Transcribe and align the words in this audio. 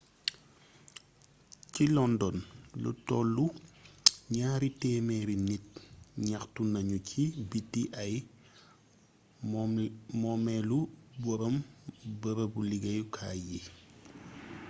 ci 1.73 1.83
london 1.95 2.35
lu 2.81 2.91
tollu 3.07 3.45
gnaari 4.31 4.69
témééri 4.81 5.35
nit 5.47 5.65
gnaxtu 6.27 6.61
nagnu 6.73 6.97
ci 7.07 7.23
biti 7.49 7.81
ay 8.03 8.13
moomélu 10.21 10.77
borom 11.23 11.55
beereebu 12.21 12.59
liggéyu 12.69 13.03
kaay 13.15 13.39
yi 13.49 13.59